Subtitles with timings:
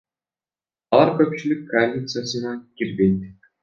[0.95, 3.51] Алар көпчүлүк коалициясына кирбейт.